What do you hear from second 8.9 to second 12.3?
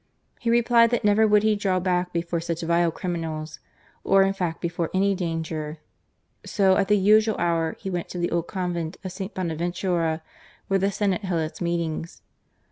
of St. Bonaventura where the Senate held its meetings.